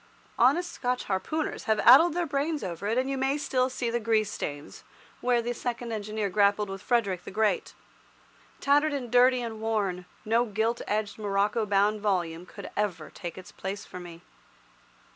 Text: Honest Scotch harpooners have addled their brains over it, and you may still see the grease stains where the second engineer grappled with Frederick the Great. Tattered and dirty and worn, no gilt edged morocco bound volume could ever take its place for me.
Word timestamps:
Honest 0.39 0.71
Scotch 0.71 1.03
harpooners 1.03 1.65
have 1.65 1.77
addled 1.81 2.15
their 2.15 2.25
brains 2.25 2.63
over 2.63 2.87
it, 2.87 2.97
and 2.97 3.07
you 3.07 3.19
may 3.19 3.37
still 3.37 3.69
see 3.69 3.91
the 3.91 3.99
grease 3.99 4.31
stains 4.31 4.83
where 5.19 5.43
the 5.43 5.53
second 5.53 5.91
engineer 5.91 6.27
grappled 6.27 6.71
with 6.71 6.81
Frederick 6.81 7.23
the 7.23 7.29
Great. 7.29 7.75
Tattered 8.59 8.93
and 8.93 9.11
dirty 9.11 9.43
and 9.43 9.61
worn, 9.61 10.05
no 10.25 10.45
gilt 10.45 10.81
edged 10.87 11.19
morocco 11.19 11.67
bound 11.67 12.01
volume 12.01 12.47
could 12.47 12.71
ever 12.75 13.11
take 13.13 13.37
its 13.37 13.51
place 13.51 13.85
for 13.85 13.99
me. 13.99 14.23